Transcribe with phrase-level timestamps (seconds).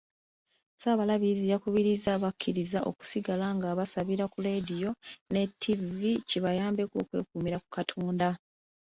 [0.75, 4.89] Ssaabalabirizi yakubirizza abakkiriza okusigala nga basabira ku leediyo
[5.31, 8.29] ne ttivvi kibayambeko okwekuumira ku Katonda.